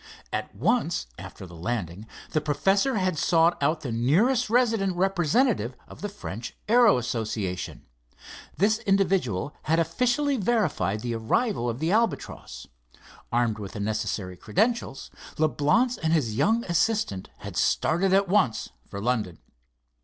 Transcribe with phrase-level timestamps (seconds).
[0.33, 6.01] At once after the landing, the professor had sought out the nearest resident representative of
[6.01, 7.85] the French Aero Association.
[8.57, 12.65] This individual had officially verified the arrival of the Albatross.
[13.31, 18.99] Armed with the necessary credentials, Leblance and his young assistant had started at once for
[18.99, 19.37] London.